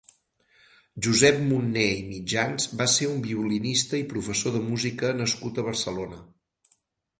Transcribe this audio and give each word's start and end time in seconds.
Josep 1.07 1.35
Munné 1.49 1.83
i 1.97 1.99
Mitjans 2.13 2.65
va 2.81 2.89
ser 2.95 3.11
un 3.11 3.21
violinista 3.27 4.01
i 4.01 4.09
professor 4.15 4.57
de 4.59 4.65
música 4.73 5.15
nascut 5.23 5.63
a 5.65 5.69
Barcelona. 5.71 6.23